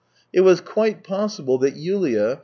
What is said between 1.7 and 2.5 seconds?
Yulia.